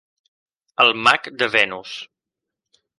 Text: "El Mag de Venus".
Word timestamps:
"El 0.85 0.91
Mag 1.09 1.31
de 1.43 1.53
Venus". 1.59 1.95